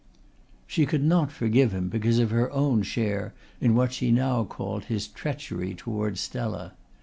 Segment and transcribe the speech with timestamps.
[0.65, 4.85] She could not forgive him because of her own share in what she now called
[4.85, 6.73] his "treachery" towards Stella.